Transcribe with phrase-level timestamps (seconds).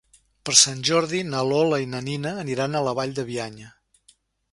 [0.47, 3.71] Per Sant Jordi na Lola i na Nina aniran a la Vall de Bianya.